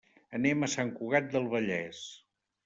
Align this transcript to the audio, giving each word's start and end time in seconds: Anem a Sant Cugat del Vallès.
Anem 0.37 0.65
a 0.67 0.69
Sant 0.75 0.89
Cugat 1.01 1.29
del 1.35 1.47
Vallès. 1.53 2.01